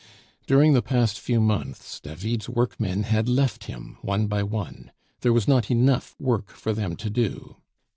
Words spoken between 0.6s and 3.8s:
the past few months David's workmen had left